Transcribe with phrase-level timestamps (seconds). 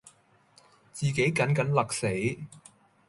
[0.93, 2.07] 自己緊緊勒死；